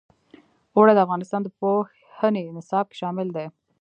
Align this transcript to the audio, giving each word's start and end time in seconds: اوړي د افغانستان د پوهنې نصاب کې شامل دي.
اوړي 0.75 0.93
د 0.95 0.99
افغانستان 1.05 1.41
د 1.43 1.47
پوهنې 1.59 2.41
نصاب 2.57 2.85
کې 2.89 2.95
شامل 3.01 3.27
دي. 3.35 3.45